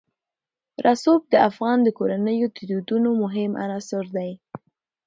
رسوب 0.85 1.21
د 1.31 1.35
افغان 1.49 1.79
کورنیو 1.97 2.47
د 2.55 2.57
دودونو 2.69 3.09
مهم 3.23 3.51
عنصر 3.65 4.05
دی. 4.17 4.31